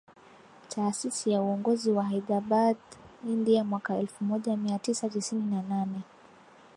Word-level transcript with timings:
Taasisi 0.69 1.31
ya 1.31 1.41
Uongozi 1.41 1.95
ya 1.95 2.03
Hyderabad 2.03 2.75
India 3.25 3.63
mwaka 3.63 3.97
elfu 3.97 4.23
moja 4.23 4.57
mia 4.57 4.79
tisa 4.79 5.09
tisini 5.09 5.51
na 5.51 5.61
nane 5.61 6.01